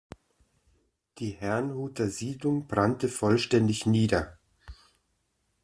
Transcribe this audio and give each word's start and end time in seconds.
Die 1.19 1.29
Herrnhuter 1.29 2.09
Siedlung 2.09 2.65
brannte 2.67 3.07
vollständig 3.07 3.85
nieder. 3.85 4.39